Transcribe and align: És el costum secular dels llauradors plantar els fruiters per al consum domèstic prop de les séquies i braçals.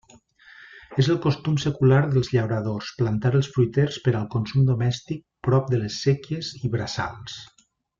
És 1.01 1.09
el 1.15 1.19
costum 1.25 1.59
secular 1.63 1.99
dels 2.15 2.31
llauradors 2.37 2.89
plantar 3.03 3.33
els 3.41 3.51
fruiters 3.59 4.01
per 4.09 4.17
al 4.23 4.27
consum 4.39 4.67
domèstic 4.75 5.25
prop 5.49 5.73
de 5.77 5.85
les 5.85 6.03
séquies 6.11 6.55
i 6.67 6.77
braçals. 6.79 7.43